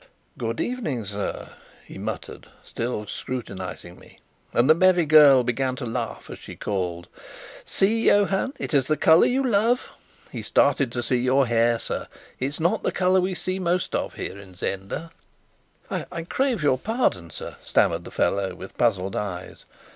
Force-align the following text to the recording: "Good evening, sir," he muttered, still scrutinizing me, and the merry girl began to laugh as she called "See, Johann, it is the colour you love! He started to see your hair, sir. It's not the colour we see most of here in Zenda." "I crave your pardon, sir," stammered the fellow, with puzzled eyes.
"Good 0.35 0.59
evening, 0.59 1.05
sir," 1.05 1.49
he 1.85 1.99
muttered, 1.99 2.47
still 2.63 3.05
scrutinizing 3.05 3.99
me, 3.99 4.17
and 4.51 4.67
the 4.67 4.73
merry 4.73 5.05
girl 5.05 5.43
began 5.43 5.75
to 5.75 5.85
laugh 5.85 6.27
as 6.31 6.39
she 6.39 6.55
called 6.55 7.07
"See, 7.65 8.07
Johann, 8.07 8.53
it 8.57 8.73
is 8.73 8.87
the 8.87 8.97
colour 8.97 9.27
you 9.27 9.47
love! 9.47 9.91
He 10.31 10.41
started 10.41 10.91
to 10.93 11.03
see 11.03 11.19
your 11.21 11.45
hair, 11.45 11.77
sir. 11.77 12.07
It's 12.39 12.59
not 12.59 12.81
the 12.81 12.91
colour 12.91 13.21
we 13.21 13.35
see 13.35 13.59
most 13.59 13.93
of 13.93 14.15
here 14.15 14.39
in 14.39 14.55
Zenda." 14.55 15.11
"I 15.91 16.23
crave 16.23 16.63
your 16.63 16.79
pardon, 16.79 17.29
sir," 17.29 17.57
stammered 17.63 18.03
the 18.03 18.09
fellow, 18.09 18.55
with 18.55 18.79
puzzled 18.79 19.15
eyes. 19.15 19.65